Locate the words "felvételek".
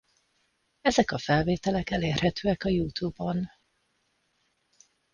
1.17-1.89